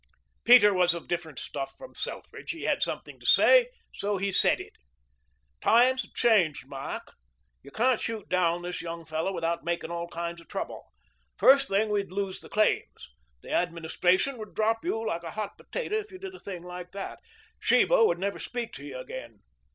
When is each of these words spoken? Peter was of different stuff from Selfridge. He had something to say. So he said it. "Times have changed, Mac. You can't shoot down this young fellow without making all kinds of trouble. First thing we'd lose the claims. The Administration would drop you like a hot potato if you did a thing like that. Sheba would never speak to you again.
Peter 0.45 0.73
was 0.73 0.95
of 0.95 1.07
different 1.07 1.37
stuff 1.37 1.75
from 1.77 1.93
Selfridge. 1.93 2.49
He 2.49 2.63
had 2.63 2.81
something 2.81 3.19
to 3.19 3.25
say. 3.27 3.67
So 3.93 4.17
he 4.17 4.31
said 4.31 4.59
it. 4.59 4.73
"Times 5.61 6.01
have 6.01 6.15
changed, 6.15 6.67
Mac. 6.67 7.03
You 7.61 7.69
can't 7.69 8.01
shoot 8.01 8.27
down 8.27 8.63
this 8.63 8.81
young 8.81 9.05
fellow 9.05 9.31
without 9.31 9.63
making 9.63 9.91
all 9.91 10.07
kinds 10.07 10.41
of 10.41 10.47
trouble. 10.47 10.85
First 11.37 11.69
thing 11.69 11.89
we'd 11.89 12.11
lose 12.11 12.39
the 12.39 12.49
claims. 12.49 13.11
The 13.43 13.51
Administration 13.51 14.39
would 14.39 14.55
drop 14.55 14.83
you 14.83 15.05
like 15.05 15.21
a 15.21 15.29
hot 15.29 15.55
potato 15.55 15.97
if 15.97 16.11
you 16.11 16.17
did 16.17 16.33
a 16.33 16.39
thing 16.39 16.63
like 16.63 16.93
that. 16.93 17.19
Sheba 17.59 18.03
would 18.03 18.17
never 18.17 18.39
speak 18.39 18.73
to 18.73 18.83
you 18.83 18.97
again. 18.97 19.41